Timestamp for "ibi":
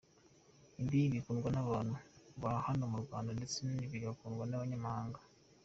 0.81-1.01